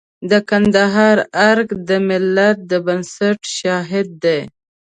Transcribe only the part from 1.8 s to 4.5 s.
د ملت د بنسټ شاهد دی.